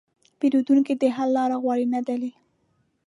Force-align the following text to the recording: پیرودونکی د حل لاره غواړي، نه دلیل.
پیرودونکی 0.39 0.93
د 1.01 1.03
حل 1.15 1.29
لاره 1.37 1.57
غواړي، 1.63 1.85
نه 1.93 1.99
دلیل. 2.09 2.35